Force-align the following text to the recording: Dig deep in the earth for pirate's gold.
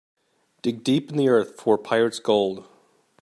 Dig 0.63 0.83
deep 0.83 1.11
in 1.11 1.17
the 1.17 1.29
earth 1.29 1.61
for 1.61 1.77
pirate's 1.77 2.17
gold. 2.17 2.65